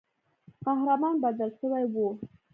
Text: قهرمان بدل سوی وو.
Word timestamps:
قهرمان 0.65 1.15
بدل 1.23 1.49
سوی 1.59 1.83
وو. 1.93 2.07